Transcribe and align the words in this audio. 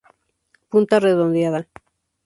Punta 0.71 0.95
redondeada. 1.07 1.61